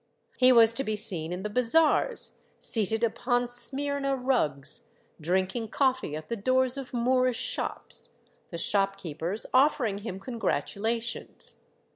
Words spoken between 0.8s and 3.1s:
be seen in the bazaars, seated